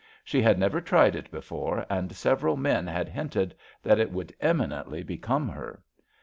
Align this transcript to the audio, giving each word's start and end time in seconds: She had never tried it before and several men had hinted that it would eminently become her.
She 0.23 0.41
had 0.41 0.57
never 0.57 0.81
tried 0.81 1.15
it 1.15 1.29
before 1.29 1.85
and 1.87 2.11
several 2.15 2.57
men 2.57 2.87
had 2.87 3.07
hinted 3.07 3.53
that 3.83 3.99
it 3.99 4.11
would 4.11 4.33
eminently 4.41 5.03
become 5.03 5.47
her. 5.49 5.83